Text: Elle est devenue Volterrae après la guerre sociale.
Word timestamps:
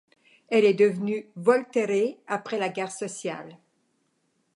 Elle 0.49 0.65
est 0.65 0.73
devenue 0.73 1.29
Volterrae 1.35 2.17
après 2.25 2.57
la 2.57 2.69
guerre 2.69 2.89
sociale. 2.91 3.59